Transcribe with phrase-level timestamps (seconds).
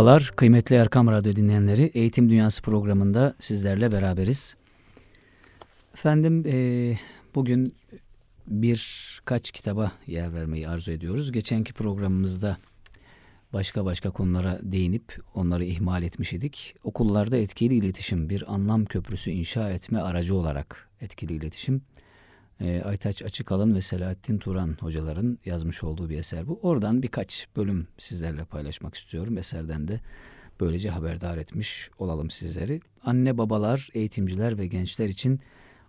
[0.00, 1.82] Merhabalar kıymetli Erkam Radyo dinleyenleri.
[1.82, 4.56] Eğitim Dünyası programında sizlerle beraberiz.
[5.94, 6.92] Efendim e,
[7.34, 7.74] bugün
[8.46, 11.32] birkaç kitaba yer vermeyi arzu ediyoruz.
[11.32, 12.56] Geçenki programımızda
[13.52, 16.74] başka başka konulara değinip onları ihmal etmiş idik.
[16.84, 21.82] Okullarda etkili iletişim bir anlam köprüsü inşa etme aracı olarak etkili iletişim
[22.60, 26.60] e, Aytaç Açıkalın ve Selahattin Turan hocaların yazmış olduğu bir eser bu.
[26.62, 29.38] Oradan birkaç bölüm sizlerle paylaşmak istiyorum.
[29.38, 30.00] Eserden de
[30.60, 32.80] böylece haberdar etmiş olalım sizleri.
[33.04, 35.40] Anne babalar, eğitimciler ve gençler için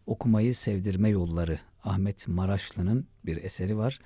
[0.05, 3.99] okumayı sevdirme yolları Ahmet Maraşlı'nın bir eseri var.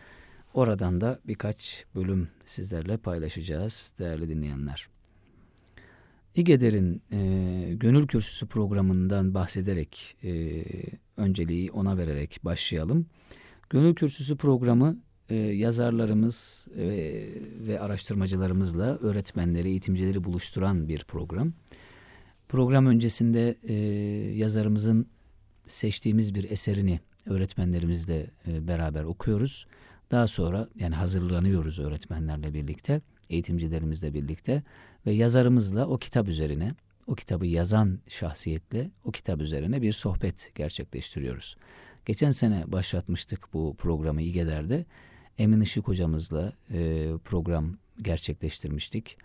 [0.53, 4.88] Oradan da birkaç bölüm sizlerle paylaşacağız değerli dinleyenler.
[6.35, 10.63] İGEDER'in e, Gönül Kürsüsü programından bahsederek e,
[11.17, 13.05] önceliği ona vererek başlayalım.
[13.69, 14.97] Gönül Kürsüsü programı
[15.30, 16.85] e, yazarlarımız e,
[17.67, 21.53] ve araştırmacılarımızla öğretmenleri, eğitimcileri buluşturan bir program.
[22.49, 23.73] Program öncesinde e,
[24.38, 25.07] yazarımızın
[25.66, 29.67] seçtiğimiz bir eserini öğretmenlerimizle e, beraber okuyoruz.
[30.11, 34.63] Daha sonra yani hazırlanıyoruz öğretmenlerle birlikte, eğitimcilerimizle birlikte
[35.05, 36.72] ve yazarımızla o kitap üzerine,
[37.08, 41.58] o kitabı yazan şahsiyetle o kitap üzerine bir sohbet gerçekleştiriyoruz.
[42.06, 44.86] Geçen sene başlatmıştık bu programı İGEDER'de.
[45.38, 49.17] Emin Işık hocamızla e, program gerçekleştirmiştik.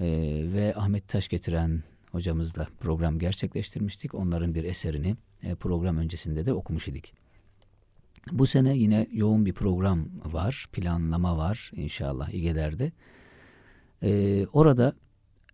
[0.00, 0.06] E,
[0.54, 4.14] ve Ahmet Taş getiren hocamızla program gerçekleştirmiştik.
[4.14, 7.14] Onların bir eserini e, program öncesinde de okumuş idik.
[8.32, 12.92] Bu sene yine yoğun bir program var, planlama var inşallah İGEDER'de.
[14.02, 14.94] E, orada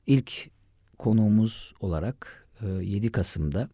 [0.07, 0.51] ilk
[0.99, 2.47] konuğumuz olarak
[2.81, 3.69] 7 e, Kasım'da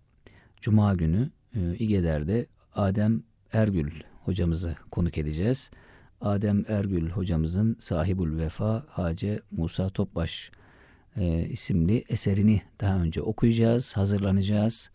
[0.60, 3.22] Cuma günü e, İGEDER'de Adem
[3.52, 3.90] Ergül
[4.24, 5.70] hocamızı konuk edeceğiz.
[6.20, 10.50] Adem Ergül hocamızın Sahibül Vefa Hace Musa Topbaş
[11.16, 14.90] e, isimli eserini daha önce okuyacağız, hazırlanacağız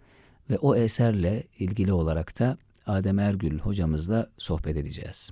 [0.49, 5.31] ve o eserle ilgili olarak da Adem Ergül hocamızla sohbet edeceğiz.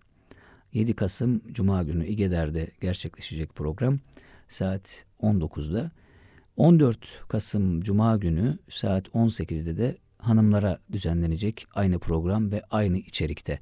[0.74, 4.00] 7 Kasım Cuma günü İGEDER'de gerçekleşecek program
[4.48, 5.92] saat 19'da.
[6.58, 13.60] 14 Kasım Cuma günü saat 18'de de hanımlara düzenlenecek aynı program ve aynı içerikte.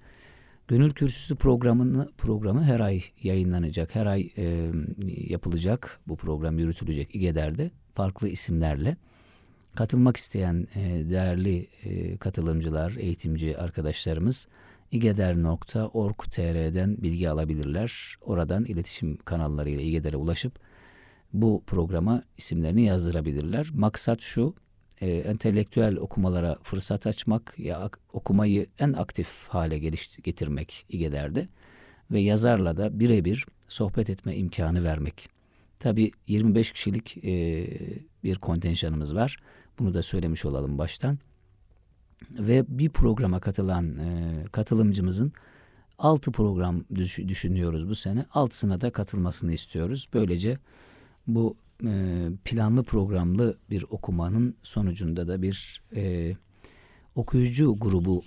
[0.68, 4.72] Gönül Kürsüsü programını programı her ay yayınlanacak, her ay e,
[5.08, 6.00] yapılacak.
[6.08, 8.98] Bu program yürütülecek İGEDER'de farklı isimlerle.
[9.76, 14.48] Katılmak isteyen e, değerli e, katılımcılar, eğitimci arkadaşlarımız
[14.92, 18.16] igeder.org.tr'den bilgi alabilirler.
[18.22, 20.60] Oradan iletişim kanallarıyla İGEDER'e ulaşıp
[21.34, 23.70] bu programa isimlerini yazdırabilirler.
[23.74, 24.56] Maksat şu,
[25.02, 31.48] e, entelektüel okumalara fırsat açmak ya okumayı en aktif hale geliş, getirmek İGEDER'de
[32.12, 35.30] ve yazarla da birebir sohbet etme imkanı vermek.
[35.80, 37.68] Tabi 25 kişilik e,
[38.24, 39.38] bir kontenjanımız var.
[39.80, 41.20] Bunu da söylemiş olalım baştan.
[42.32, 45.34] Ve bir programa katılan e, katılımcımızın
[45.98, 48.26] altı program düş, düşünüyoruz bu sene.
[48.32, 50.08] Altısına da katılmasını istiyoruz.
[50.14, 50.58] Böylece
[51.28, 56.34] bu e, planlı programlı bir okumanın sonucunda da bir e,
[57.16, 58.24] okuyucu grubu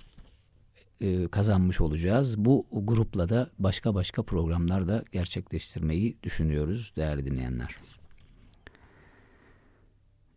[1.01, 2.37] e, kazanmış olacağız.
[2.37, 7.75] Bu grupla da başka başka programlar da gerçekleştirmeyi düşünüyoruz değerli dinleyenler.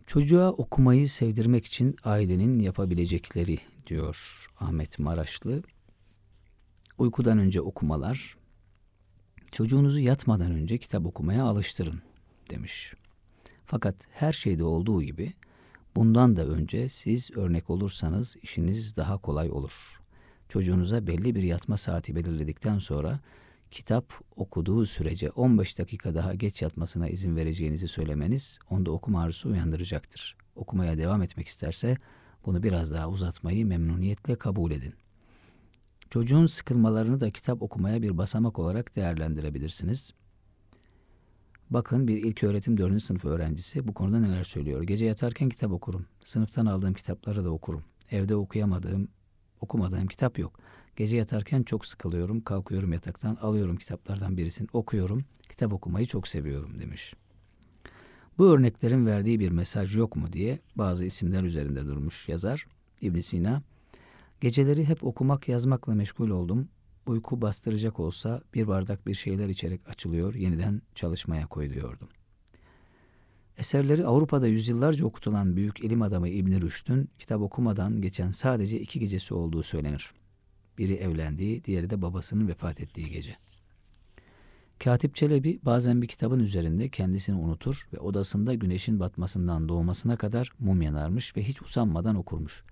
[0.07, 5.63] Çocuğa okumayı sevdirmek için ailenin yapabilecekleri diyor Ahmet Maraşlı.
[6.99, 8.37] Uykudan önce okumalar,
[9.53, 12.08] çocuğunuzu yatmadan önce kitap okumaya alıştırın
[12.51, 12.95] demiş.
[13.67, 15.33] Fakat her şeyde olduğu gibi
[15.97, 20.01] bundan da önce siz örnek olursanız işiniz daha kolay olur.
[20.49, 23.21] Çocuğunuza belli bir yatma saati belirledikten sonra
[23.71, 30.37] kitap okuduğu sürece 15 dakika daha geç yatmasına izin vereceğinizi söylemeniz onda okuma arzusu uyandıracaktır.
[30.57, 31.97] Okumaya devam etmek isterse
[32.47, 34.95] bunu biraz daha uzatmayı memnuniyetle kabul edin.
[36.11, 40.13] Çocuğun sıkılmalarını da kitap okumaya bir basamak olarak değerlendirebilirsiniz.
[41.71, 43.03] Bakın bir ilk öğretim 4.
[43.03, 44.83] sınıf öğrencisi bu konuda neler söylüyor.
[44.83, 46.07] Gece yatarken kitap okurum.
[46.23, 47.85] Sınıftan aldığım kitapları da okurum.
[48.11, 49.09] Evde okuyamadığım,
[49.61, 50.61] okumadığım kitap yok.
[50.97, 52.41] Gece yatarken çok sıkılıyorum.
[52.41, 55.25] Kalkıyorum yataktan, alıyorum kitaplardan birisini okuyorum.
[55.49, 57.15] Kitap okumayı çok seviyorum demiş.
[58.39, 62.67] Bu örneklerin verdiği bir mesaj yok mu diye bazı isimler üzerinde durmuş yazar
[63.01, 63.63] İbn Sina.
[64.41, 66.69] Geceleri hep okumak yazmakla meşgul oldum.
[67.09, 72.09] Uyku bastıracak olsa bir bardak bir şeyler içerek açılıyor, yeniden çalışmaya koyuluyordum.
[73.59, 79.35] Eserleri Avrupa'da yüzyıllarca okutulan büyük ilim adamı İbn Rüşd'ün kitap okumadan geçen sadece iki gecesi
[79.35, 80.13] olduğu söylenir.
[80.79, 83.37] Biri evlendiği, diğeri de babasının vefat ettiği gece.
[84.79, 90.83] Katip Çelebi bazen bir kitabın üzerinde kendisini unutur ve odasında güneşin batmasından doğmasına kadar mum
[90.83, 92.65] yanarmış ve hiç usanmadan okurmuş.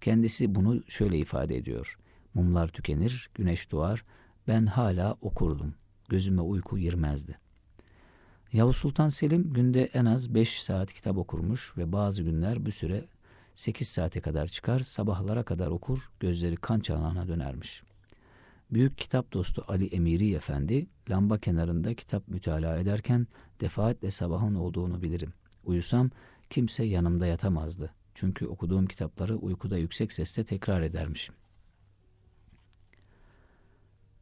[0.00, 1.98] Kendisi bunu şöyle ifade ediyor.
[2.34, 4.04] Mumlar tükenir, güneş doğar,
[4.48, 5.74] ben hala okurdum.
[6.08, 7.38] Gözüme uyku girmezdi.
[8.52, 13.04] Yavuz Sultan Selim günde en az 5 saat kitap okurmuş ve bazı günler bu süre
[13.54, 17.82] 8 saate kadar çıkar, sabahlara kadar okur, gözleri kan çanağına dönermiş.
[18.70, 23.26] Büyük kitap dostu Ali Emiri Efendi, lamba kenarında kitap mütalaa ederken
[23.60, 25.32] defaatle sabahın olduğunu bilirim.
[25.64, 26.10] Uyusam
[26.50, 27.94] kimse yanımda yatamazdı.
[28.14, 31.34] Çünkü okuduğum kitapları uykuda yüksek sesle tekrar edermişim.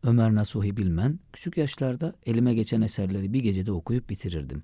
[0.02, 4.62] Ömer Nasuhi Bilmen, küçük yaşlarda elime geçen eserleri bir gecede okuyup bitirirdim.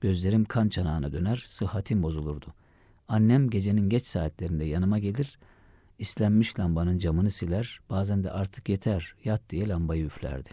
[0.00, 2.46] Gözlerim kan çanağına döner, sıhhatim bozulurdu.
[3.08, 5.38] Annem gecenin geç saatlerinde yanıma gelir,
[5.98, 10.48] islenmiş lambanın camını siler, bazen de artık yeter, yat diye lambayı üflerdi.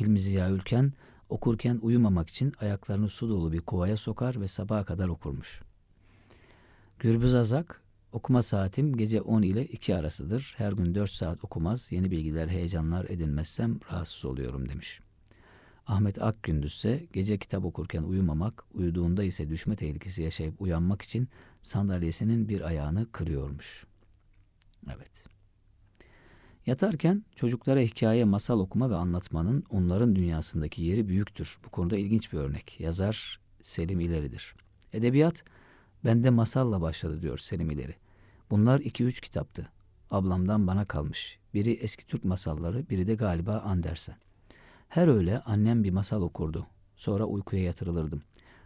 [0.00, 0.92] Hilmi Ziya Ülken,
[1.28, 5.62] okurken uyumamak için ayaklarını su dolu bir kovaya sokar ve sabaha kadar okurmuş.
[6.98, 7.82] Gürbüz Azak,
[8.16, 10.54] okuma saatim gece 10 ile 2 arasıdır.
[10.56, 15.00] Her gün 4 saat okumaz, yeni bilgiler, heyecanlar edinmezsem rahatsız oluyorum demiş.
[15.86, 21.28] Ahmet Akgündüz ise gece kitap okurken uyumamak, uyuduğunda ise düşme tehlikesi yaşayıp uyanmak için
[21.62, 23.86] sandalyesinin bir ayağını kırıyormuş.
[24.86, 25.24] Evet.
[26.66, 31.58] Yatarken çocuklara hikaye, masal okuma ve anlatmanın onların dünyasındaki yeri büyüktür.
[31.64, 32.80] Bu konuda ilginç bir örnek.
[32.80, 34.54] Yazar Selim İleri'dir.
[34.92, 35.44] Edebiyat
[36.04, 38.05] bende masalla başladı diyor Selim İleri.
[38.50, 39.68] Bunlar iki üç kitaptı.
[40.10, 41.38] Ablamdan bana kalmış.
[41.54, 44.16] Biri eski Türk masalları, biri de galiba Andersen.
[44.88, 46.66] Her öğle annem bir masal okurdu.
[46.96, 48.22] Sonra uykuya yatırılırdım.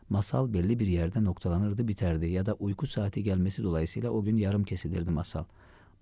[0.09, 4.65] Masal belli bir yerde noktalanırdı biterdi ya da uyku saati gelmesi dolayısıyla o gün yarım
[4.65, 5.45] kesilirdi masal.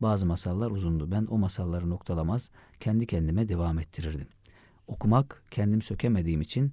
[0.02, 1.10] Bazı masallar uzundu.
[1.10, 4.28] Ben o masalları noktalamaz, kendi kendime devam ettirirdim.
[4.86, 6.72] Okumak kendim sökemediğim için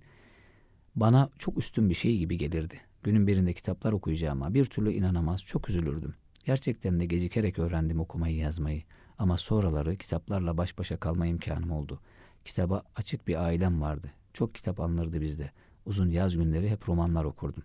[0.96, 2.82] bana çok üstün bir şey gibi gelirdi.
[3.04, 6.16] Günün birinde kitaplar okuyacağıma bir türlü inanamaz, çok üzülürdüm.
[6.46, 8.84] Gerçekten de gecikerek öğrendim okumayı yazmayı.
[9.18, 12.00] Ama sonraları kitaplarla baş başa kalma imkanım oldu.
[12.46, 14.12] Kitaba açık bir ailem vardı.
[14.34, 15.52] Çok kitap alınırdı bizde.
[15.86, 17.64] Uzun yaz günleri hep romanlar okurdum.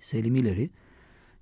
[0.00, 0.70] Selim İleri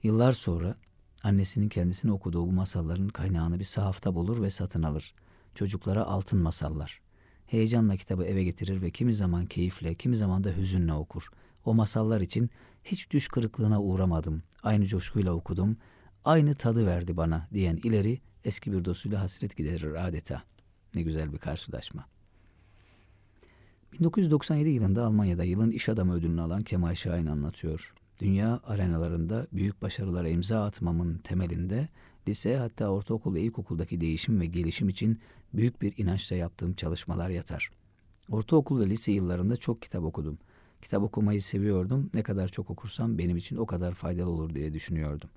[0.03, 0.77] yıllar sonra
[1.23, 5.15] annesinin kendisine okuduğu bu masalların kaynağını bir sahafta bulur ve satın alır.
[5.55, 7.01] Çocuklara altın masallar.
[7.47, 11.29] Heyecanla kitabı eve getirir ve kimi zaman keyifle, kimi zaman da hüzünle okur.
[11.65, 12.51] O masallar için
[12.85, 14.43] hiç düş kırıklığına uğramadım.
[14.63, 15.77] Aynı coşkuyla okudum.
[16.25, 20.43] Aynı tadı verdi bana diyen ileri eski bir dostuyla hasret giderir adeta.
[20.95, 22.07] Ne güzel bir karşılaşma.
[23.93, 27.95] 1997 yılında Almanya'da yılın iş adamı ödülünü alan Kemal Şahin anlatıyor.
[28.21, 31.89] Dünya arenalarında büyük başarılara imza atmamın temelinde
[32.29, 35.21] lise hatta ortaokul ve ilkokuldaki değişim ve gelişim için
[35.55, 37.71] büyük bir inançla yaptığım çalışmalar yatar.
[38.31, 40.39] Ortaokul ve lise yıllarında çok kitap okudum.
[40.83, 42.11] Kitap okumayı seviyordum.
[42.15, 45.31] Ne kadar çok okursam benim için o kadar faydalı olur diye düşünüyordum.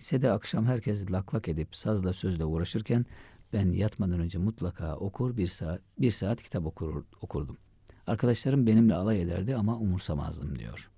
[0.00, 3.06] Lisede akşam herkes laklak edip sazla sözle uğraşırken
[3.52, 7.58] ben yatmadan önce mutlaka okur bir saat, bir saat kitap okur, okurdum.
[8.06, 10.90] Arkadaşlarım benimle alay ederdi ama umursamazdım diyor.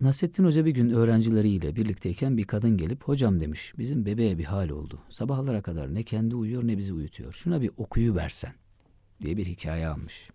[0.00, 4.68] Nasrettin Hoca bir gün öğrencileriyle birlikteyken bir kadın gelip hocam demiş bizim bebeğe bir hal
[4.68, 5.00] oldu.
[5.08, 7.32] Sabahlara kadar ne kendi uyuyor ne bizi uyutuyor.
[7.32, 8.54] Şuna bir okuyu versen
[9.22, 10.30] diye bir hikaye almış.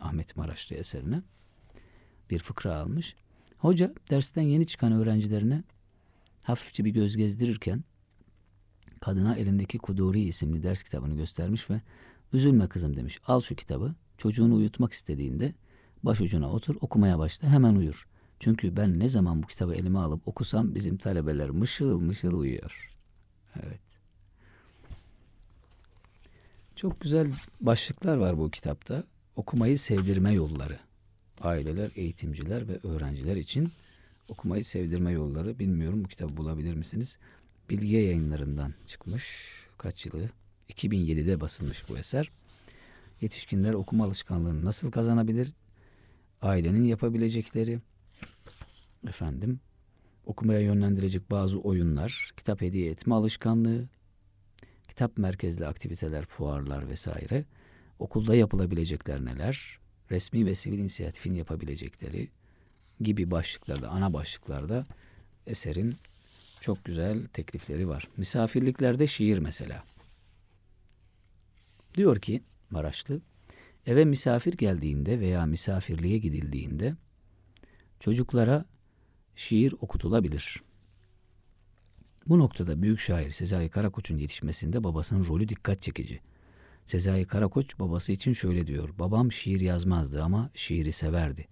[0.00, 1.22] Ahmet Maraşlı eserine
[2.30, 3.16] bir fıkra almış.
[3.60, 5.62] Hoca dersten yeni çıkan öğrencilerine
[6.44, 7.84] hafifçe bir göz gezdirirken
[9.00, 11.80] kadına elindeki Kuduri isimli ders kitabını göstermiş ve
[12.32, 15.54] üzülme kızım demiş al şu kitabı çocuğunu uyutmak istediğinde
[16.02, 18.08] başucuna otur okumaya başla hemen uyur.
[18.38, 22.96] Çünkü ben ne zaman bu kitabı elime alıp okusam bizim talebeler mışıl mışıl uyuyor.
[23.62, 23.80] Evet.
[26.76, 29.04] Çok güzel başlıklar var bu kitapta.
[29.36, 30.89] Okumayı sevdirme yolları.
[31.40, 33.72] Aileler, eğitimciler ve öğrenciler için
[34.28, 35.58] okumayı sevdirme yolları.
[35.58, 37.18] Bilmiyorum bu kitabı bulabilir misiniz?
[37.70, 39.54] Bilge yayınlarından çıkmış.
[39.78, 40.28] Kaç yılı?
[40.68, 42.30] 2007'de basılmış bu eser.
[43.20, 45.52] Yetişkinler okuma alışkanlığını nasıl kazanabilir?
[46.42, 47.80] Ailenin yapabilecekleri,
[49.08, 49.60] efendim
[50.26, 53.88] okumaya yönlendirecek bazı oyunlar, kitap hediye etme alışkanlığı,
[54.88, 57.44] kitap merkezli aktiviteler, fuarlar vesaire,
[57.98, 59.78] okulda yapılabilecekler neler,
[60.10, 62.28] resmi ve sivil inisiyatifin yapabilecekleri
[63.00, 64.86] gibi başlıklarda, ana başlıklarda
[65.46, 65.94] eserin
[66.60, 68.08] çok güzel teklifleri var.
[68.16, 69.84] Misafirliklerde şiir mesela.
[71.94, 73.20] Diyor ki Maraşlı,
[73.86, 76.94] eve misafir geldiğinde veya misafirliğe gidildiğinde
[78.00, 78.64] çocuklara
[79.36, 80.62] şiir okutulabilir.
[82.28, 86.20] Bu noktada büyük şair Sezai Karakoç'un yetişmesinde babasının rolü dikkat çekici.
[86.90, 88.88] Sezai Karakoç babası için şöyle diyor.
[88.98, 91.48] Babam şiir yazmazdı ama şiiri severdi.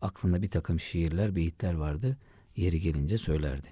[0.00, 2.16] Aklında bir takım şiirler, beyitler vardı.
[2.56, 3.68] Yeri gelince söylerdi.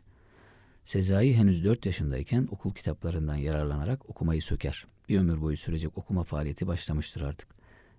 [0.84, 4.86] Sezai henüz dört yaşındayken okul kitaplarından yararlanarak okumayı söker.
[5.08, 7.48] Bir ömür boyu sürecek okuma faaliyeti başlamıştır artık.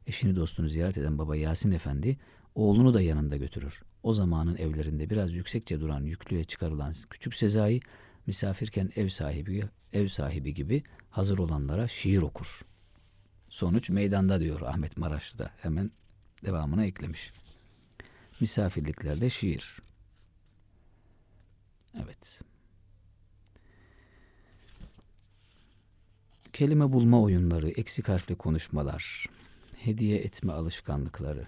[0.07, 2.17] Eşini dostunu ziyaret eden baba Yasin Efendi
[2.55, 3.81] oğlunu da yanında götürür.
[4.03, 7.79] O zamanın evlerinde biraz yüksekçe duran yüklüğe çıkarılan küçük Sezai
[8.27, 12.61] misafirken ev sahibi ev sahibi gibi hazır olanlara şiir okur.
[13.49, 15.91] Sonuç meydanda diyor Ahmet Maraşlı da hemen
[16.45, 17.33] devamına eklemiş.
[18.39, 19.77] Misafirliklerde şiir.
[22.03, 22.41] Evet.
[26.53, 29.25] Kelime bulma oyunları, eksik harfli konuşmalar,
[29.75, 31.47] hediye etme alışkanlıkları.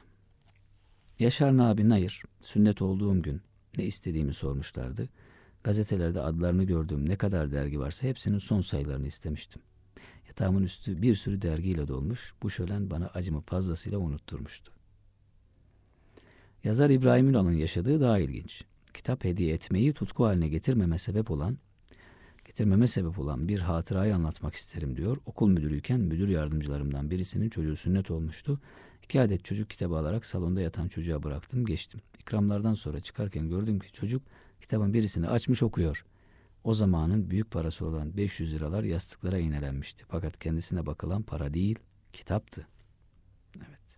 [1.20, 3.42] Yaşar Nabi Nayır, sünnet olduğum gün
[3.78, 5.10] ne istediğimi sormuşlardı.
[5.64, 9.62] Gazetelerde adlarını gördüğüm ne kadar dergi varsa hepsinin son sayılarını istemiştim.
[10.30, 14.72] Yatağımın üstü bir sürü dergiyle dolmuş, bu şölen bana acımı fazlasıyla unutturmuştu.
[16.64, 18.64] Yazar İbrahim Ünal'ın yaşadığı daha ilginç.
[18.94, 21.58] Kitap hediye etmeyi tutku haline getirmeme sebep olan
[22.46, 25.18] getirmeme sebep olan bir hatırayı anlatmak isterim diyor.
[25.26, 28.60] Okul müdürüyken müdür yardımcılarımdan birisinin çocuğu sünnet olmuştu.
[29.04, 32.02] İki adet çocuk kitabı alarak salonda yatan çocuğa bıraktım geçtim.
[32.20, 34.22] İkramlardan sonra çıkarken gördüm ki çocuk
[34.62, 36.06] kitabın birisini açmış okuyor.
[36.70, 40.06] O zamanın büyük parası olan 500 liralar yastıklara iğnelenmişti.
[40.08, 41.80] Fakat kendisine bakılan para değil,
[42.14, 42.68] kitaptı.
[43.58, 43.98] Evet.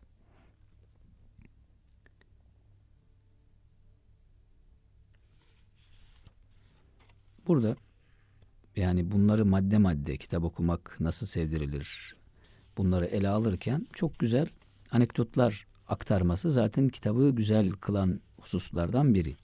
[7.47, 7.75] Burada
[8.75, 12.15] yani bunları madde madde kitap okumak nasıl sevdirilir
[12.77, 14.47] bunları ele alırken çok güzel
[14.91, 19.37] anekdotlar aktarması zaten kitabı güzel kılan hususlardan biri.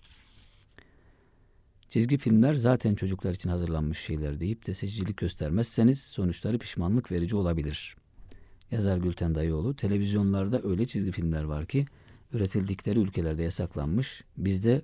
[1.89, 7.96] Çizgi filmler zaten çocuklar için hazırlanmış şeyler deyip de seçicilik göstermezseniz sonuçları pişmanlık verici olabilir.
[8.72, 11.86] Yazar Gülten Dayıoğlu, televizyonlarda öyle çizgi filmler var ki
[12.34, 14.82] üretildikleri ülkelerde yasaklanmış, bizde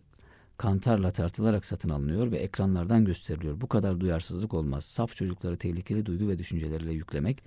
[0.57, 3.61] kantarla tartılarak satın alınıyor ve ekranlardan gösteriliyor.
[3.61, 4.85] Bu kadar duyarsızlık olmaz.
[4.85, 7.43] Saf çocukları tehlikeli duygu ve düşünceleriyle yüklemek.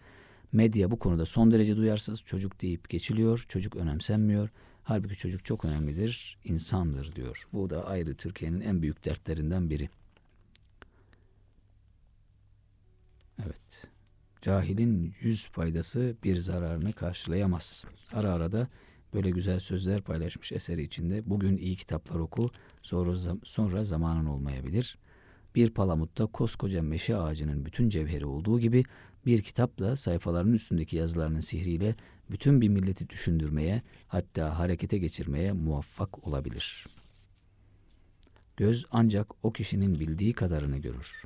[0.53, 2.23] Medya bu konuda son derece duyarsız.
[2.23, 3.45] Çocuk deyip geçiliyor.
[3.49, 4.49] Çocuk önemsenmiyor.
[4.88, 7.49] Halbuki çocuk çok önemlidir, insandır diyor.
[7.52, 9.88] Bu da ayrı Türkiye'nin en büyük dertlerinden biri.
[13.47, 13.88] Evet.
[14.43, 17.85] Cahilin yüz faydası bir zararını karşılayamaz.
[18.12, 18.69] Ara ara da
[19.14, 21.31] böyle güzel sözler paylaşmış eseri içinde.
[21.31, 22.50] Bugün iyi kitaplar oku,
[22.83, 24.99] sonra, sonra zamanın olmayabilir.
[25.57, 28.85] Bir palamutta koskoca meşe ağacının bütün cevheri olduğu gibi
[29.27, 31.95] bir kitap da sayfalarının üstündeki yazılarının sihriyle
[32.31, 36.87] bütün bir milleti düşündürmeye, hatta harekete geçirmeye muvaffak olabilir.
[38.57, 41.23] Göz ancak o kişinin bildiği kadarını görür.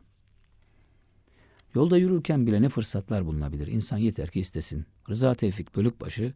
[1.74, 3.66] Yolda yürürken bile ne fırsatlar bulunabilir.
[3.66, 4.86] İnsan yeter ki istesin.
[5.08, 6.34] Rıza Tevfik Bölükbaşı,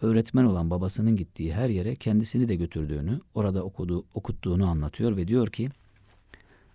[0.00, 5.48] öğretmen olan babasının gittiği her yere kendisini de götürdüğünü, orada okudu, okuttuğunu anlatıyor ve diyor
[5.48, 5.70] ki,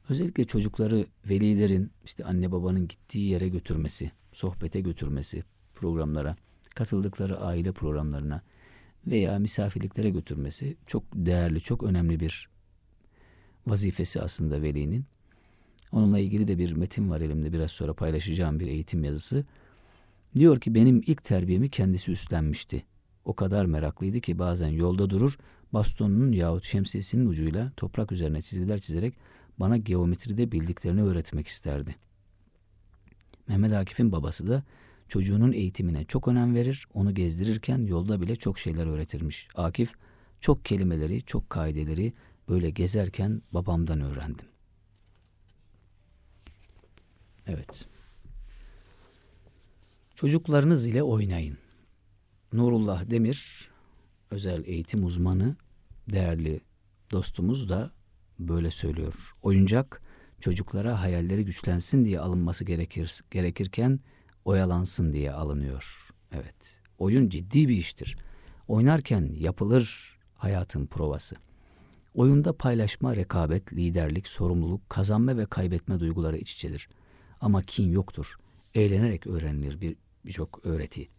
[0.10, 5.44] özellikle çocukları velilerin işte anne babanın gittiği yere götürmesi, sohbete götürmesi,
[5.74, 6.36] programlara,
[6.76, 8.42] katıldıkları aile programlarına
[9.08, 12.50] veya misafirliklere götürmesi çok değerli, çok önemli bir
[13.68, 15.06] vazifesi aslında velinin.
[15.92, 19.46] Onunla ilgili de bir metin var elimde biraz sonra paylaşacağım bir eğitim yazısı.
[20.36, 22.84] Diyor ki benim ilk terbiyemi kendisi üstlenmişti.
[23.26, 25.38] O kadar meraklıydı ki bazen yolda durur,
[25.74, 29.14] bastonunun yahut şemsiyesinin ucuyla toprak üzerine çizgiler çizerek
[29.62, 31.96] bana geometride bildiklerini öğretmek isterdi.
[33.48, 34.64] Mehmet Akif'in babası da
[35.08, 39.48] çocuğunun eğitimine çok önem verir, onu gezdirirken yolda bile çok şeyler öğretirmiş.
[39.56, 39.94] Akif
[40.40, 42.14] çok kelimeleri, çok kaideleri
[42.50, 44.46] böyle gezerken babamdan öğrendim.
[47.48, 47.86] Evet.
[50.16, 51.58] Çocuklarınız ile oynayın.
[52.54, 53.70] Nurullah Demir,
[54.32, 55.56] özel eğitim uzmanı,
[56.10, 56.62] değerli
[57.12, 57.92] dostumuz da
[58.48, 59.34] böyle söylüyor.
[59.42, 60.02] Oyuncak
[60.40, 64.00] çocuklara hayalleri güçlensin diye alınması gerekir, gerekirken
[64.46, 66.10] oyalansın diye alınıyor.
[66.32, 66.80] Evet.
[66.98, 68.18] Oyun ciddi bir iştir.
[68.68, 71.36] Oynarken yapılır hayatın provası.
[72.14, 76.88] Oyunda paylaşma, rekabet, liderlik, sorumluluk, kazanma ve kaybetme duyguları iç içedir.
[77.42, 78.36] Ama kin yoktur.
[78.76, 79.96] Eğlenerek öğrenilir bir
[80.26, 81.10] birçok öğreti.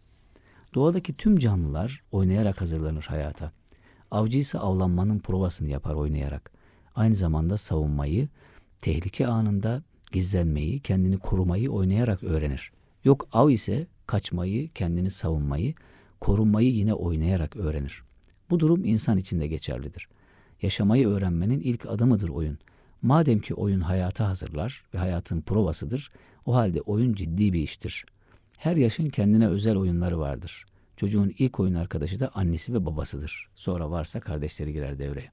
[0.73, 3.51] Doğadaki tüm canlılar oynayarak hazırlanır hayata.
[4.11, 6.51] Avcı ise avlanmanın provasını yapar oynayarak.
[6.95, 8.27] Aynı zamanda savunmayı,
[8.81, 12.71] tehlike anında gizlenmeyi, kendini korumayı oynayarak öğrenir.
[13.03, 15.73] Yok av ise kaçmayı, kendini savunmayı,
[16.21, 18.03] korunmayı yine oynayarak öğrenir.
[18.49, 20.07] Bu durum insan için de geçerlidir.
[20.61, 22.57] Yaşamayı öğrenmenin ilk adımıdır oyun.
[23.01, 26.11] Madem ki oyun hayata hazırlar ve hayatın provasıdır,
[26.45, 28.05] o halde oyun ciddi bir iştir.
[28.57, 30.65] Her yaşın kendine özel oyunları vardır.
[30.97, 33.49] Çocuğun ilk oyun arkadaşı da annesi ve babasıdır.
[33.55, 35.31] Sonra varsa kardeşleri girer devreye.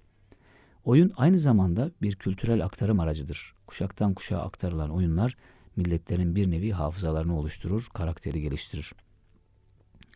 [0.84, 3.54] Oyun aynı zamanda bir kültürel aktarım aracıdır.
[3.66, 5.37] Kuşaktan kuşağa aktarılan oyunlar
[5.76, 8.92] milletlerin bir nevi hafızalarını oluşturur, karakteri geliştirir.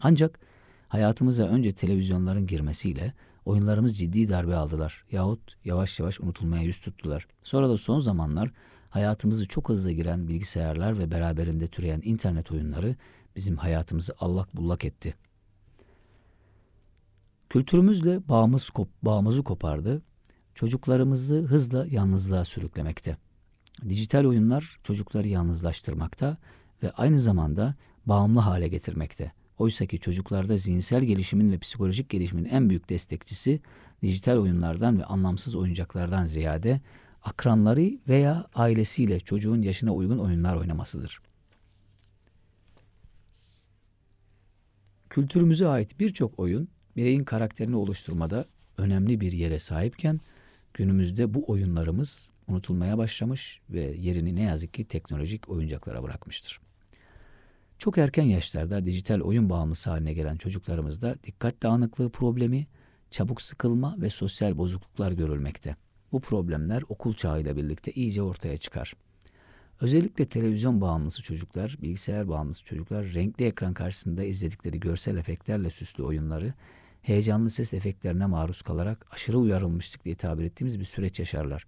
[0.00, 0.40] Ancak
[0.88, 3.12] hayatımıza önce televizyonların girmesiyle
[3.44, 7.26] oyunlarımız ciddi darbe aldılar yahut yavaş yavaş unutulmaya yüz tuttular.
[7.42, 8.50] Sonra da son zamanlar
[8.90, 12.96] hayatımızı çok hızlı giren bilgisayarlar ve beraberinde türeyen internet oyunları
[13.36, 15.14] bizim hayatımızı allak bullak etti.
[17.48, 20.02] Kültürümüzle bağımız kop, bağımızı kopardı,
[20.54, 23.16] çocuklarımızı hızla yalnızlığa sürüklemekte.
[23.88, 26.36] Dijital oyunlar çocukları yalnızlaştırmakta
[26.82, 27.74] ve aynı zamanda
[28.06, 29.32] bağımlı hale getirmekte.
[29.58, 33.60] Oysa ki çocuklarda zihinsel gelişimin ve psikolojik gelişimin en büyük destekçisi
[34.02, 36.80] dijital oyunlardan ve anlamsız oyuncaklardan ziyade
[37.22, 41.20] akranları veya ailesiyle çocuğun yaşına uygun oyunlar oynamasıdır.
[45.10, 48.46] Kültürümüze ait birçok oyun bireyin karakterini oluşturmada
[48.78, 50.20] önemli bir yere sahipken
[50.74, 56.60] günümüzde bu oyunlarımız unutulmaya başlamış ve yerini ne yazık ki teknolojik oyuncaklara bırakmıştır.
[57.78, 62.66] Çok erken yaşlarda dijital oyun bağımlısı haline gelen çocuklarımızda dikkat dağınıklığı problemi,
[63.10, 65.76] çabuk sıkılma ve sosyal bozukluklar görülmekte.
[66.12, 68.94] Bu problemler okul çağıyla birlikte iyice ortaya çıkar.
[69.80, 76.54] Özellikle televizyon bağımlısı çocuklar, bilgisayar bağımlısı çocuklar renkli ekran karşısında izledikleri görsel efektlerle süslü oyunları,
[77.04, 81.66] heyecanlı ses efektlerine maruz kalarak aşırı uyarılmışlık diye tabir ettiğimiz bir süreç yaşarlar.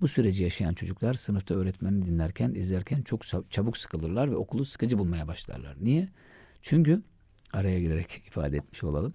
[0.00, 5.28] Bu süreci yaşayan çocuklar sınıfta öğretmeni dinlerken, izlerken çok çabuk sıkılırlar ve okulu sıkıcı bulmaya
[5.28, 5.76] başlarlar.
[5.80, 6.08] Niye?
[6.62, 7.02] Çünkü
[7.52, 9.14] araya girerek ifade etmiş olalım.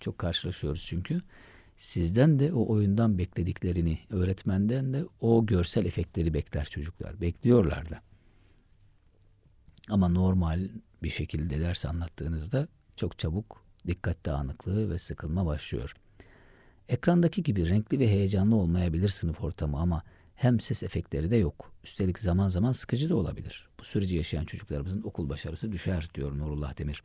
[0.00, 1.22] Çok karşılaşıyoruz çünkü.
[1.78, 7.20] Sizden de o oyundan beklediklerini, öğretmenden de o görsel efektleri bekler çocuklar.
[7.20, 8.02] Bekliyorlar da.
[9.88, 10.68] Ama normal
[11.02, 15.94] bir şekilde ders anlattığınızda çok çabuk dikkat dağınıklığı ve sıkılma başlıyor.
[16.88, 20.02] Ekrandaki gibi renkli ve heyecanlı olmayabilir sınıf ortamı ama
[20.34, 21.72] hem ses efektleri de yok.
[21.84, 23.68] Üstelik zaman zaman sıkıcı da olabilir.
[23.80, 27.02] Bu süreci yaşayan çocuklarımızın okul başarısı düşer diyor Nurullah Demir.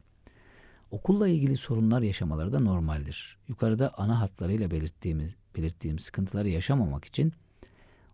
[0.91, 3.37] Okulla ilgili sorunlar yaşamaları da normaldir.
[3.47, 7.33] Yukarıda ana hatlarıyla belirttiğimiz belirttiğim sıkıntıları yaşamamak için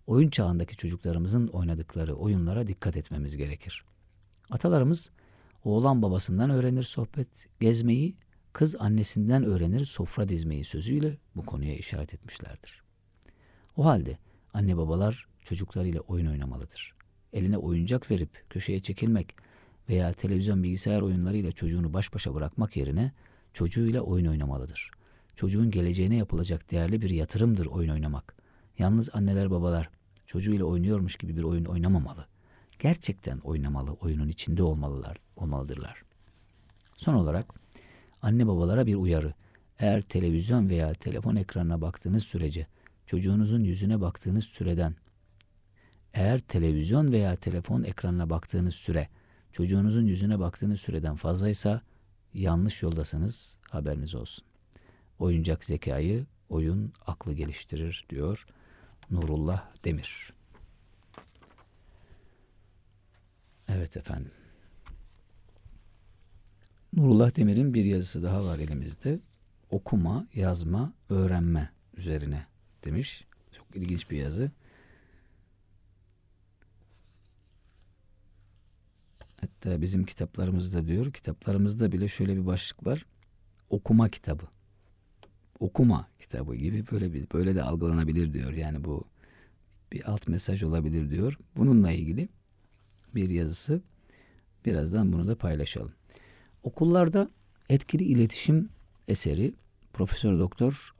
[0.07, 3.83] oyun çağındaki çocuklarımızın oynadıkları oyunlara dikkat etmemiz gerekir.
[4.49, 5.11] Atalarımız
[5.63, 8.15] oğlan babasından öğrenir sohbet gezmeyi,
[8.53, 12.81] kız annesinden öğrenir sofra dizmeyi sözüyle bu konuya işaret etmişlerdir.
[13.77, 14.17] O halde
[14.53, 16.95] Anne babalar çocuklarıyla oyun oynamalıdır.
[17.33, 19.35] Eline oyuncak verip köşeye çekilmek
[19.89, 23.11] veya televizyon bilgisayar oyunlarıyla çocuğunu baş başa bırakmak yerine
[23.53, 24.91] çocuğuyla oyun oynamalıdır.
[25.35, 28.35] Çocuğun geleceğine yapılacak değerli bir yatırımdır oyun oynamak.
[28.77, 29.89] Yalnız anneler babalar
[30.25, 32.27] çocuğuyla oynuyormuş gibi bir oyun oynamamalı.
[32.79, 36.03] Gerçekten oynamalı, oyunun içinde olmalılar, olmalıdırlar.
[36.97, 37.60] Son olarak
[38.21, 39.33] anne babalara bir uyarı.
[39.79, 42.67] Eğer televizyon veya telefon ekranına baktığınız sürece
[43.05, 44.95] çocuğunuzun yüzüne baktığınız süreden
[46.13, 49.09] eğer televizyon veya telefon ekranına baktığınız süre
[49.51, 51.81] çocuğunuzun yüzüne baktığınız süreden fazlaysa
[52.33, 54.45] yanlış yoldasınız haberiniz olsun.
[55.19, 58.45] Oyuncak zekayı oyun aklı geliştirir diyor
[59.11, 60.33] Nurullah Demir.
[63.67, 64.31] Evet efendim.
[66.93, 69.19] Nurullah Demir'in bir yazısı daha var elimizde.
[69.69, 72.45] Okuma, yazma, öğrenme üzerine
[72.85, 73.25] demiş.
[73.51, 74.51] Çok ilginç bir yazı.
[79.41, 83.05] Hatta bizim kitaplarımızda diyor, kitaplarımızda bile şöyle bir başlık var.
[83.69, 84.45] Okuma kitabı.
[85.59, 88.53] Okuma kitabı gibi böyle bir böyle de algılanabilir diyor.
[88.53, 89.03] Yani bu
[89.91, 91.37] bir alt mesaj olabilir diyor.
[91.55, 92.29] Bununla ilgili
[93.15, 93.81] bir yazısı.
[94.65, 95.93] Birazdan bunu da paylaşalım.
[96.63, 97.29] Okullarda
[97.69, 98.69] etkili iletişim
[99.07, 99.53] eseri
[99.93, 100.95] Profesör Doktor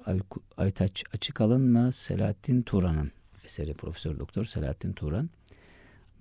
[0.58, 3.12] Aytaç Açıkalın'la Selahattin Turan'ın
[3.45, 5.30] eseri Profesör Doktor Selahattin Turan.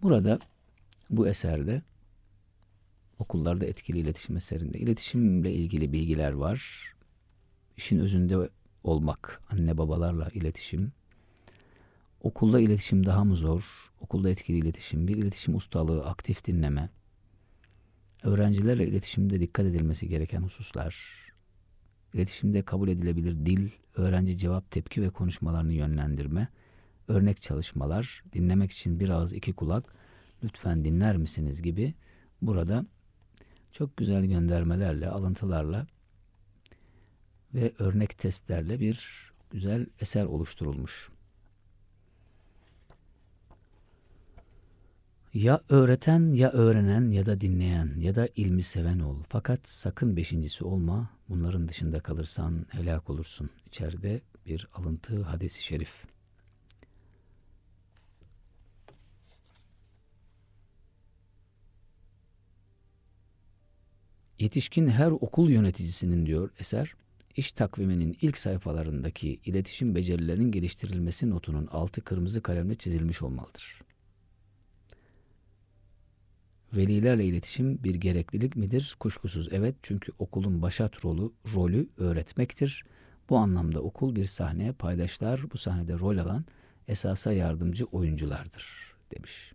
[0.02, 0.38] Burada
[1.10, 1.82] bu eserde
[3.18, 6.92] okullarda etkili iletişim eserinde iletişimle ilgili bilgiler var.
[7.76, 8.50] İşin özünde
[8.84, 10.92] olmak, anne babalarla iletişim.
[12.22, 13.90] Okulda iletişim daha mı zor?
[14.00, 16.90] Okulda etkili iletişim, bir iletişim ustalığı, aktif dinleme.
[18.22, 21.16] Öğrencilerle iletişimde dikkat edilmesi gereken hususlar,
[22.14, 26.48] iletişimde kabul edilebilir dil, öğrenci cevap, tepki ve konuşmalarını yönlendirme,
[27.08, 29.94] örnek çalışmalar, dinlemek için bir ağız iki kulak,
[30.44, 31.62] lütfen dinler misiniz?
[31.62, 31.94] gibi
[32.42, 32.86] burada
[33.72, 35.86] çok güzel göndermelerle, alıntılarla
[37.54, 41.10] ve örnek testlerle bir güzel eser oluşturulmuş.
[45.34, 49.22] Ya öğreten ya öğrenen ya da dinleyen ya da ilmi seven ol.
[49.28, 51.10] Fakat sakın beşincisi olma.
[51.28, 53.50] Bunların dışında kalırsan helak olursun.
[53.66, 56.04] İçeride bir alıntı hadisi şerif.
[64.38, 66.94] Yetişkin her okul yöneticisinin diyor eser,
[67.36, 73.89] iş takviminin ilk sayfalarındaki iletişim becerilerinin geliştirilmesi notunun altı kırmızı kalemle çizilmiş olmalıdır.
[76.72, 78.96] Velilerle iletişim bir gereklilik midir?
[79.00, 82.84] Kuşkusuz evet çünkü okulun başat rolü, rolü öğretmektir.
[83.30, 86.44] Bu anlamda okul bir sahneye paydaşlar bu sahnede rol alan
[86.88, 89.52] esasa yardımcı oyunculardır demiş.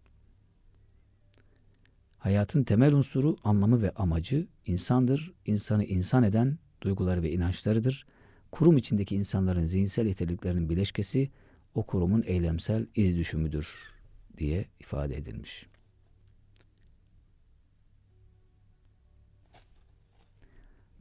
[2.18, 5.34] Hayatın temel unsuru, anlamı ve amacı insandır.
[5.46, 8.06] İnsanı insan eden duyguları ve inançlarıdır.
[8.52, 11.30] Kurum içindeki insanların zihinsel yeteneklerinin bileşkesi
[11.76, 13.94] o kurumun eylemsel iz düşümüdür
[14.38, 15.66] diye ifade edilmiş.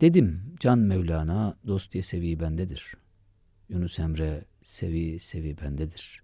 [0.04, 2.96] Dedim can Mevlana dost diye sevi bendedir.
[3.68, 6.22] Yunus Emre sevi sevi bendedir.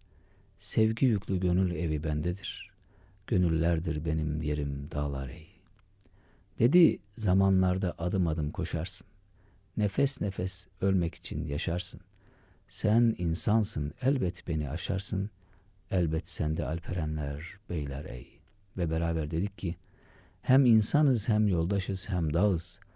[0.58, 2.70] Sevgi yüklü gönül evi bendedir.
[3.26, 5.48] Gönüllerdir benim yerim dağlar ey.
[6.58, 9.06] Dedi zamanlarda adım adım koşarsın.
[9.76, 12.00] Nefes nefes ölmek için yaşarsın.
[12.68, 15.30] Sen insansın elbet beni aşarsın.
[15.90, 18.28] Elbet sende alperenler beyler ey.
[18.76, 19.76] Ve beraber dedik ki
[20.42, 22.89] hem insanız hem yoldaşız hem dağız.''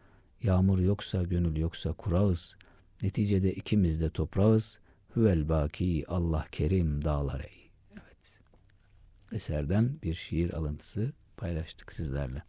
[0.45, 2.57] Yağmur yoksa gönül yoksa kurağız.
[3.03, 4.81] Neticede ikimiz de toprağız.
[5.17, 7.71] Hüvel baki Allah kerim dağlar ey.
[7.93, 8.41] Evet.
[9.33, 12.43] Eserden bir şiir alıntısı paylaştık sizlerle.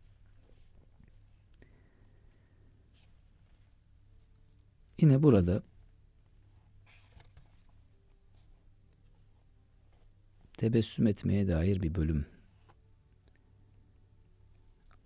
[4.99, 5.63] Yine burada
[10.57, 12.25] tebessüm etmeye dair bir bölüm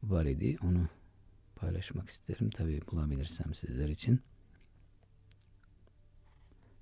[0.03, 0.57] var idi.
[0.63, 0.98] Onu
[1.61, 2.49] paylaşmak isterim.
[2.49, 4.19] Tabi bulabilirsem sizler için.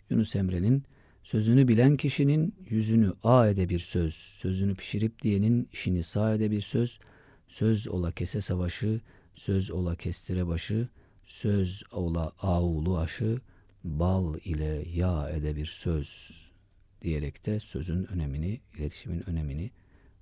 [0.09, 0.83] Yunus Emre'nin
[1.23, 6.61] sözünü bilen kişinin yüzünü a ede bir söz, sözünü pişirip diyenin işini sağ ede bir
[6.61, 6.99] söz,
[7.47, 9.01] söz ola kese savaşı,
[9.35, 10.89] söz ola kestire başı,
[11.25, 13.41] söz ola ağulu aşı,
[13.83, 16.31] bal ile yağ ede bir söz
[17.01, 19.71] diyerek de sözün önemini, iletişimin önemini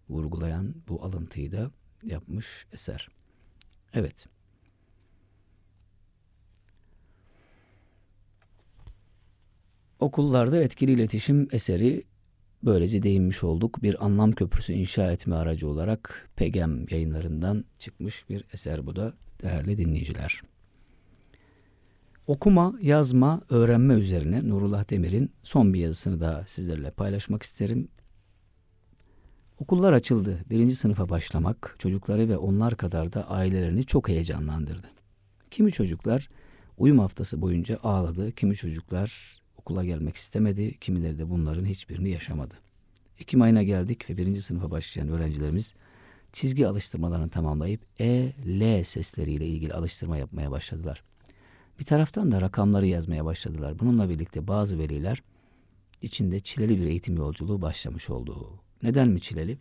[0.09, 1.71] vurgulayan bu alıntıyı da
[2.03, 3.09] yapmış eser.
[3.93, 4.34] Evet.
[10.05, 12.03] Okullarda etkili iletişim eseri
[12.63, 13.83] böylece değinmiş olduk.
[13.83, 19.13] Bir anlam köprüsü inşa etme aracı olarak PEGEM yayınlarından çıkmış bir eser bu da
[19.43, 20.41] değerli dinleyiciler.
[22.27, 27.87] Okuma, yazma, öğrenme üzerine Nurullah Demir'in son bir yazısını da sizlerle paylaşmak isterim.
[29.59, 30.39] Okullar açıldı.
[30.49, 34.87] Birinci sınıfa başlamak çocukları ve onlar kadar da ailelerini çok heyecanlandırdı.
[35.51, 36.29] Kimi çocuklar
[36.77, 40.77] uyum haftası boyunca ağladı, kimi çocuklar okula gelmek istemedi.
[40.79, 42.55] Kimileri de bunların hiçbirini yaşamadı.
[43.19, 45.73] Ekim ayına geldik ve birinci sınıfa başlayan öğrencilerimiz
[46.33, 51.03] çizgi alıştırmalarını tamamlayıp E, L sesleriyle ilgili alıştırma yapmaya başladılar.
[51.79, 53.79] Bir taraftan da rakamları yazmaya başladılar.
[53.79, 55.23] Bununla birlikte bazı veliler
[56.01, 58.49] içinde çileli bir eğitim yolculuğu başlamış oldu.
[58.83, 59.57] Neden mi çileli?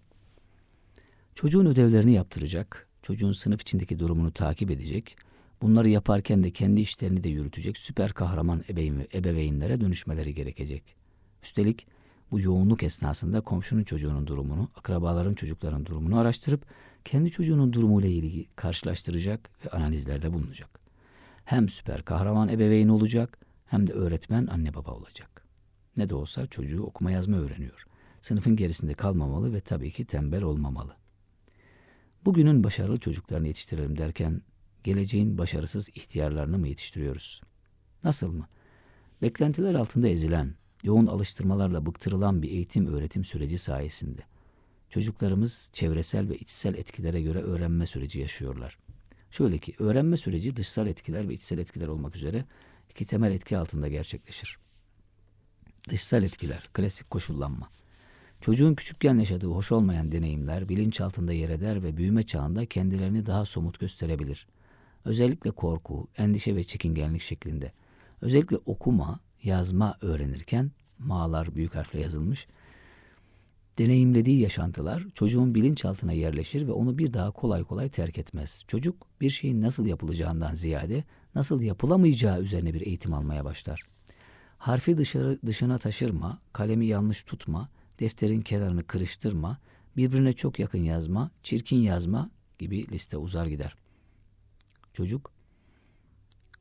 [1.34, 5.16] Çocuğun ödevlerini yaptıracak, çocuğun sınıf içindeki durumunu takip edecek,
[5.64, 10.96] Bunları yaparken de kendi işlerini de yürütecek süper kahraman ebeveyn, ebeveynlere dönüşmeleri gerekecek.
[11.42, 11.86] Üstelik
[12.30, 16.66] bu yoğunluk esnasında komşunun çocuğunun durumunu, akrabaların çocukların durumunu araştırıp
[17.04, 20.80] kendi çocuğunun durumuyla ilgili karşılaştıracak ve analizlerde bulunacak.
[21.44, 25.44] Hem süper kahraman ebeveyn olacak hem de öğretmen anne baba olacak.
[25.96, 27.86] Ne de olsa çocuğu okuma yazma öğreniyor.
[28.22, 30.96] Sınıfın gerisinde kalmamalı ve tabii ki tembel olmamalı.
[32.24, 34.40] Bugünün başarılı çocuklarını yetiştirelim derken
[34.84, 37.42] geleceğin başarısız ihtiyarlarını mı yetiştiriyoruz?
[38.04, 38.48] Nasıl mı?
[39.22, 44.22] Beklentiler altında ezilen, yoğun alıştırmalarla bıktırılan bir eğitim öğretim süreci sayesinde
[44.94, 48.78] çocuklarımız çevresel ve içsel etkilere göre öğrenme süreci yaşıyorlar.
[49.30, 52.44] Şöyle ki öğrenme süreci dışsal etkiler ve içsel etkiler olmak üzere
[52.90, 54.58] iki temel etki altında gerçekleşir.
[55.90, 57.70] Dışsal etkiler, klasik koşullanma.
[58.40, 63.80] Çocuğun küçükken yaşadığı hoş olmayan deneyimler bilinçaltında yer eder ve büyüme çağında kendilerini daha somut
[63.80, 64.46] gösterebilir.
[65.04, 67.72] Özellikle korku, endişe ve çekingenlik şeklinde.
[68.20, 72.46] Özellikle okuma, yazma öğrenirken ma'lar büyük harfle yazılmış.
[73.78, 78.64] Deneyimlediği yaşantılar çocuğun bilinçaltına yerleşir ve onu bir daha kolay kolay terk etmez.
[78.68, 83.82] Çocuk bir şeyin nasıl yapılacağından ziyade nasıl yapılamayacağı üzerine bir eğitim almaya başlar.
[84.58, 87.68] Harfi dışarı dışına taşırma, kalemi yanlış tutma,
[88.00, 89.58] defterin kenarını kırıştırma,
[89.96, 93.83] birbirine çok yakın yazma, çirkin yazma gibi liste uzar gider.
[94.94, 95.30] Çocuk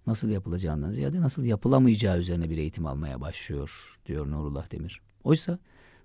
[0.08, 5.02] nasıl yapılacağından ziyade nasıl yapılamayacağı üzerine bir eğitim almaya başlıyor diyor Nurullah Demir.
[5.24, 5.60] Oysa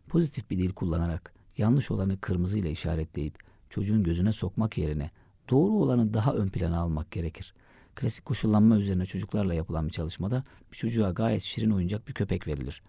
[0.09, 3.39] pozitif bir dil kullanarak yanlış olanı kırmızıyla işaretleyip
[3.71, 5.11] çocuğun gözüne sokmak yerine
[5.51, 7.55] doğru olanı daha ön plana almak gerekir.
[7.95, 12.83] Klasik koşullanma üzerine çocuklarla yapılan bir çalışmada bir çocuğa gayet şirin oyuncak bir köpek verilir.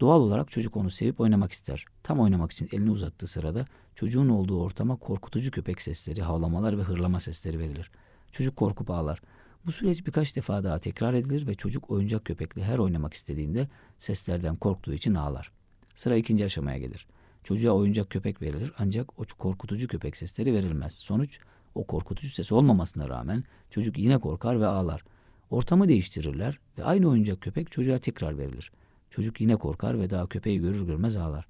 [0.00, 1.84] Doğal olarak çocuk onu sevip oynamak ister.
[2.02, 7.20] Tam oynamak için elini uzattığı sırada çocuğun olduğu ortama korkutucu köpek sesleri, havlamalar ve hırlama
[7.20, 7.90] sesleri verilir.
[8.34, 9.22] Çocuk korkup ağlar.
[9.66, 13.68] Bu süreç birkaç defa daha tekrar edilir ve çocuk oyuncak köpekle her oynamak istediğinde
[13.98, 15.52] seslerden korktuğu için ağlar.
[15.94, 17.06] Sıra ikinci aşamaya gelir.
[17.44, 20.94] Çocuğa oyuncak köpek verilir ancak o korkutucu köpek sesleri verilmez.
[20.94, 21.40] Sonuç
[21.74, 25.04] o korkutucu ses olmamasına rağmen çocuk yine korkar ve ağlar.
[25.50, 28.72] Ortamı değiştirirler ve aynı oyuncak köpek çocuğa tekrar verilir.
[29.10, 31.46] Çocuk yine korkar ve daha köpeği görür görmez ağlar.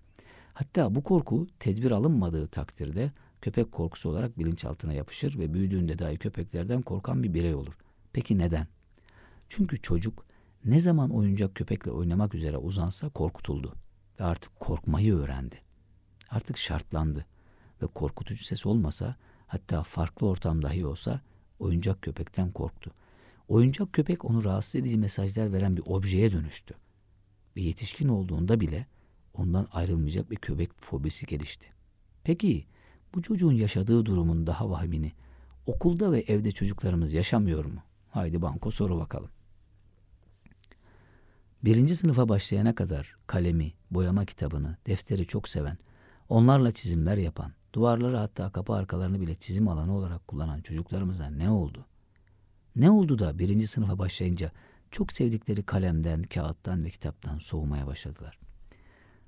[0.54, 3.12] Hatta bu korku tedbir alınmadığı takdirde
[3.44, 7.74] köpek korkusu olarak bilinçaltına yapışır ve büyüdüğünde dahi köpeklerden korkan bir birey olur.
[8.12, 8.66] Peki neden?
[9.48, 10.26] Çünkü çocuk
[10.64, 13.74] ne zaman oyuncak köpekle oynamak üzere uzansa korkutuldu
[14.20, 15.56] ve artık korkmayı öğrendi.
[16.30, 17.26] Artık şartlandı
[17.82, 21.20] ve korkutucu ses olmasa hatta farklı ortam dahi olsa
[21.58, 22.90] oyuncak köpekten korktu.
[23.48, 26.74] Oyuncak köpek onu rahatsız edici mesajlar veren bir objeye dönüştü.
[27.56, 28.86] Ve yetişkin olduğunda bile
[29.34, 31.68] ondan ayrılmayacak bir köpek fobisi gelişti.
[32.24, 32.66] Peki
[33.14, 35.12] bu çocuğun yaşadığı durumun daha vahimini
[35.66, 37.82] okulda ve evde çocuklarımız yaşamıyor mu?
[38.10, 39.30] Haydi banko soru bakalım.
[41.64, 45.78] Birinci sınıfa başlayana kadar kalemi, boyama kitabını, defteri çok seven,
[46.28, 51.86] onlarla çizimler yapan, duvarları hatta kapı arkalarını bile çizim alanı olarak kullanan çocuklarımıza ne oldu?
[52.76, 54.52] Ne oldu da birinci sınıfa başlayınca
[54.90, 58.38] çok sevdikleri kalemden, kağıttan ve kitaptan soğumaya başladılar?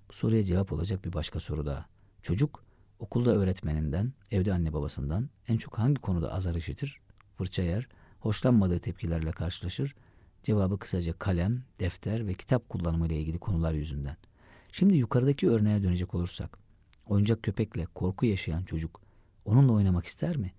[0.08, 1.86] Bu soruya cevap olacak bir başka soru daha.
[2.22, 2.65] Çocuk
[2.98, 7.00] okulda öğretmeninden, evde anne babasından en çok hangi konuda azar işitir,
[7.36, 7.88] fırça yer,
[8.20, 9.94] hoşlanmadığı tepkilerle karşılaşır,
[10.42, 14.16] cevabı kısaca kalem, defter ve kitap kullanımı ile ilgili konular yüzünden.
[14.72, 16.58] Şimdi yukarıdaki örneğe dönecek olursak,
[17.06, 19.00] oyuncak köpekle korku yaşayan çocuk
[19.44, 20.52] onunla oynamak ister mi?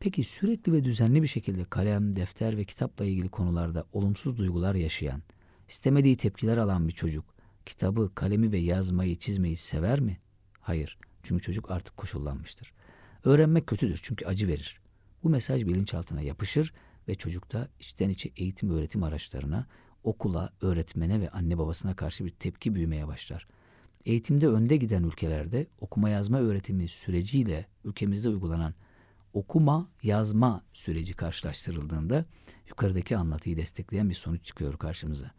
[0.00, 5.22] Peki sürekli ve düzenli bir şekilde kalem, defter ve kitapla ilgili konularda olumsuz duygular yaşayan,
[5.68, 7.24] istemediği tepkiler alan bir çocuk
[7.66, 10.18] kitabı, kalemi ve yazmayı, çizmeyi sever mi?
[10.60, 10.98] Hayır.
[11.22, 12.72] Çünkü çocuk artık koşullanmıştır.
[13.24, 14.80] Öğrenmek kötüdür çünkü acı verir.
[15.22, 16.72] Bu mesaj bilinçaltına yapışır
[17.08, 19.66] ve çocukta içten içe eğitim öğretim araçlarına,
[20.04, 23.46] okula, öğretmene ve anne babasına karşı bir tepki büyümeye başlar.
[24.04, 28.74] Eğitimde önde giden ülkelerde okuma yazma öğretimi süreciyle ülkemizde uygulanan
[29.32, 32.24] okuma yazma süreci karşılaştırıldığında
[32.68, 35.30] yukarıdaki anlatıyı destekleyen bir sonuç çıkıyor karşımıza.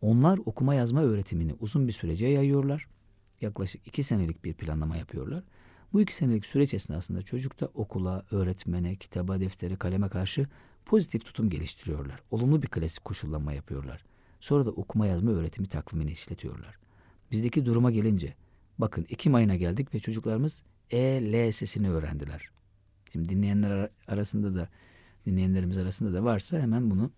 [0.00, 2.88] Onlar okuma yazma öğretimini uzun bir sürece yayıyorlar.
[3.44, 5.44] Yaklaşık iki senelik bir planlama yapıyorlar.
[5.92, 10.46] Bu iki senelik süreç esnasında çocuk da okula, öğretmene, kitaba, deftere, kaleme karşı
[10.86, 12.22] pozitif tutum geliştiriyorlar.
[12.30, 14.04] Olumlu bir klasik koşullanma yapıyorlar.
[14.40, 16.78] Sonra da okuma yazma öğretimi takvimini işletiyorlar.
[17.30, 18.34] Bizdeki duruma gelince,
[18.78, 20.98] bakın Ekim ayına geldik ve çocuklarımız E,
[21.32, 22.50] L sesini öğrendiler.
[23.12, 24.68] Şimdi dinleyenler arasında da,
[25.26, 27.10] dinleyenlerimiz arasında da varsa hemen bunu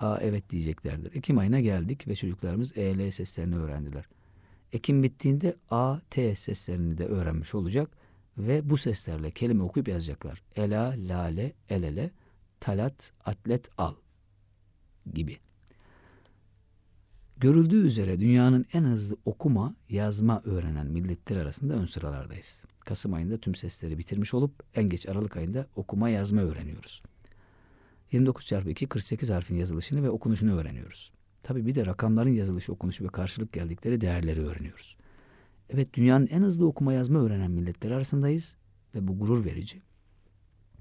[0.00, 1.14] A evet diyeceklerdir.
[1.14, 4.04] Ekim ayına geldik ve çocuklarımız E, L seslerini öğrendiler.
[4.72, 7.90] Ekim bittiğinde A, T seslerini de öğrenmiş olacak
[8.38, 10.42] ve bu seslerle kelime okuyup yazacaklar.
[10.56, 12.10] Ela, lale, elele,
[12.60, 13.94] talat, atlet, al
[15.14, 15.38] gibi.
[17.36, 22.64] Görüldüğü üzere dünyanın en hızlı okuma, yazma öğrenen milletler arasında ön sıralardayız.
[22.80, 27.02] Kasım ayında tüm sesleri bitirmiş olup en geç Aralık ayında okuma yazma öğreniyoruz.
[28.12, 31.12] 29 çarpı 2 48 harfin yazılışını ve okunuşunu öğreniyoruz.
[31.46, 34.96] Tabi bir de rakamların yazılışı, okunuşu ve karşılık geldikleri değerleri öğreniyoruz.
[35.70, 38.56] Evet dünyanın en hızlı okuma yazma öğrenen milletler arasındayız
[38.94, 39.82] ve bu gurur verici.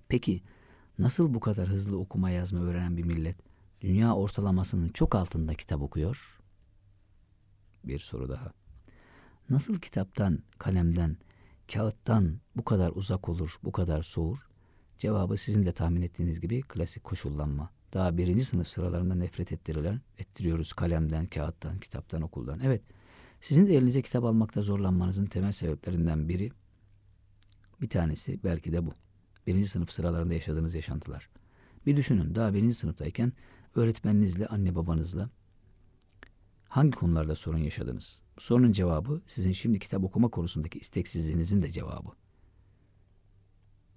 [0.07, 0.43] Peki
[0.99, 3.37] nasıl bu kadar hızlı okuma yazma öğrenen bir millet
[3.81, 6.39] dünya ortalamasının çok altında kitap okuyor?
[7.83, 8.53] Bir soru daha.
[9.49, 11.17] Nasıl kitaptan, kalemden,
[11.73, 14.49] kağıttan bu kadar uzak olur, bu kadar soğur?
[14.97, 17.74] Cevabı sizin de tahmin ettiğiniz gibi klasik koşullanma.
[17.95, 22.59] Daha birinci sınıf sıralarında nefret ettirilen, ettiriyoruz kalemden, kağıttan, kitaptan, okuldan.
[22.59, 22.81] Evet,
[23.45, 26.51] Sizin de elinize kitap almakta zorlanmanızın temel sebeplerinden biri,
[27.81, 28.93] bir tanesi belki de bu.
[29.47, 31.29] Birinci sınıf sıralarında yaşadığınız yaşantılar.
[31.85, 33.33] Bir düşünün daha birinci sınıftayken
[33.75, 35.29] öğretmeninizle, anne babanızla
[36.67, 38.21] hangi konularda sorun yaşadınız?
[38.37, 42.09] Sorunun cevabı sizin şimdi kitap okuma konusundaki isteksizliğinizin de cevabı.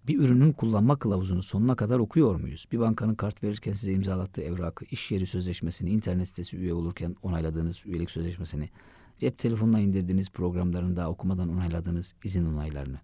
[0.09, 2.67] Bir ürünün kullanma kılavuzunu sonuna kadar okuyor muyuz?
[2.73, 7.87] Bir bankanın kart verirken size imzalattığı evrakı, iş yeri sözleşmesini, internet sitesi üye olurken onayladığınız
[7.87, 8.71] üyelik sözleşmesini,
[9.19, 13.01] cep telefonuna indirdiğiniz programların daha okumadan onayladığınız izin onaylarını.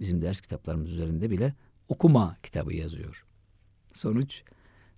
[0.00, 1.54] Bizim ders kitaplarımız üzerinde bile
[1.88, 3.26] okuma kitabı yazıyor.
[3.92, 4.42] Sonuç,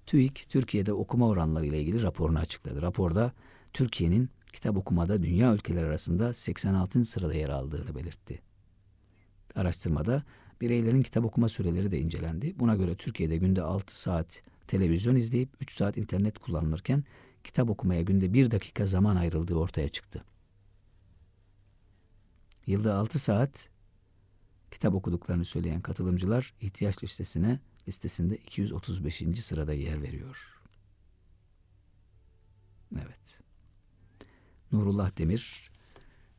[0.07, 2.83] TÜİK Türkiye'de okuma oranları ile ilgili raporunu açıkladı.
[2.83, 3.33] Raporda
[3.73, 7.05] Türkiye'nin kitap okumada dünya ülkeleri arasında 86.
[7.05, 8.43] sırada yer aldığını belirtti.
[9.55, 10.23] Araştırmada
[10.61, 12.59] bireylerin kitap okuma süreleri de incelendi.
[12.59, 17.05] Buna göre Türkiye'de günde 6 saat televizyon izleyip 3 saat internet kullanılırken
[17.45, 20.25] kitap okumaya günde 1 dakika zaman ayrıldığı ortaya çıktı.
[22.67, 23.69] Yılda 6 saat
[24.71, 29.23] kitap okuduklarını söyleyen katılımcılar ihtiyaç listesine listesinde 235.
[29.45, 30.63] sırada yer veriyor.
[32.95, 33.41] Evet.
[34.73, 35.71] Nurullah Demir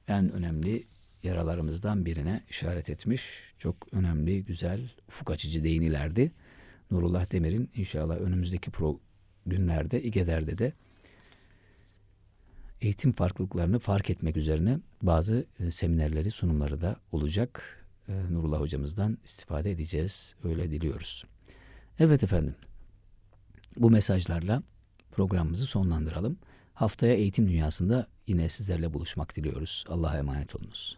[0.07, 0.87] en önemli
[1.27, 3.53] yaralarımızdan birine işaret etmiş.
[3.57, 6.31] Çok önemli, güzel, ufuk açıcı değinilerdi.
[6.91, 8.99] Nurullah Demir'in inşallah önümüzdeki pro
[9.45, 10.73] günlerde İGEDER'de de
[12.81, 17.83] eğitim farklılıklarını fark etmek üzerine bazı e, seminerleri, sunumları da olacak.
[18.07, 20.35] E, Nurullah hocamızdan istifade edeceğiz.
[20.43, 21.23] Öyle diliyoruz.
[21.99, 22.55] Evet efendim.
[23.77, 24.63] Bu mesajlarla
[25.11, 26.37] programımızı sonlandıralım.
[26.73, 29.85] Haftaya eğitim dünyasında yine sizlerle buluşmak diliyoruz.
[29.89, 30.97] Allah'a emanet olunuz.